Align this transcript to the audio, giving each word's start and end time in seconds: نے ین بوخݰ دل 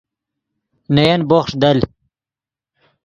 نے 0.93 1.03
ین 1.09 1.19
بوخݰ 1.29 1.51
دل 1.61 1.79